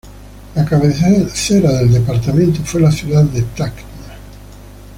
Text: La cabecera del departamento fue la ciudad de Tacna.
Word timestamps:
La 0.55 0.65
cabecera 0.65 1.73
del 1.73 1.91
departamento 1.91 2.61
fue 2.63 2.81
la 2.81 2.91
ciudad 2.91 3.23
de 3.23 3.43
Tacna. 3.55 3.83